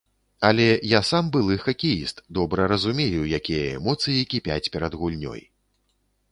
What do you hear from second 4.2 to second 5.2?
кіпяць перад